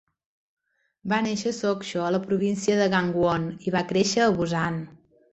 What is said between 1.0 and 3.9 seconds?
Va néixer a Sokcho, a la província de Gangwon, i va